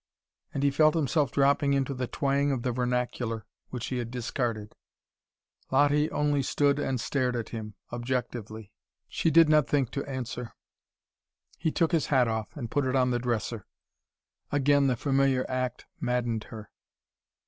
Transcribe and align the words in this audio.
And 0.51 0.63
he 0.63 0.71
felt 0.71 0.95
himself 0.95 1.31
dropping 1.31 1.73
into 1.73 1.93
the 1.93 2.07
twang 2.07 2.51
of 2.51 2.63
the 2.63 2.71
vernacular, 2.71 3.45
which 3.69 3.85
he 3.89 3.99
had 3.99 4.09
discarded. 4.09 4.73
Lottie 5.69 6.09
only 6.09 6.41
stood 6.41 6.79
and 6.79 6.99
stared 6.99 7.35
at 7.35 7.49
him, 7.49 7.75
objectively. 7.93 8.71
She 9.07 9.29
did 9.29 9.47
not 9.47 9.67
think 9.67 9.91
to 9.91 10.03
answer. 10.09 10.53
He 11.59 11.69
took 11.71 11.91
his 11.91 12.07
hat 12.07 12.27
off, 12.27 12.57
and 12.57 12.71
put 12.71 12.85
it 12.87 12.95
on 12.95 13.11
the 13.11 13.19
dresser. 13.19 13.67
Again 14.51 14.87
the 14.87 14.95
familiar 14.95 15.45
act 15.47 15.85
maddened 15.99 16.45
her. 16.45 16.71